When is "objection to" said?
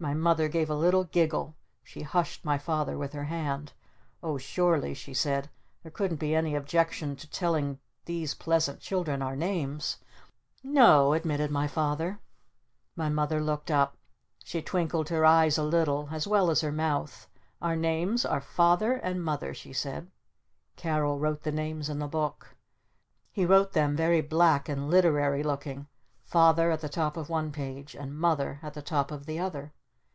6.54-7.28